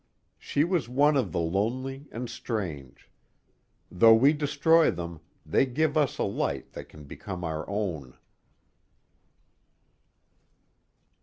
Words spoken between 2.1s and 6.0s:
and strange. Though we destroy them, they give